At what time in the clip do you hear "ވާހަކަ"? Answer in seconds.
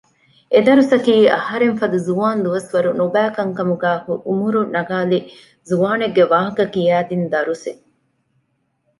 6.31-6.63